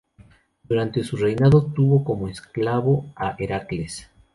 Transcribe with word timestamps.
Durante 0.63 1.03
su 1.03 1.15
reinado 1.15 1.63
tuvo 1.63 2.03
como 2.03 2.27
esclavo 2.27 3.13
a 3.15 3.35
Heracles. 3.37 4.09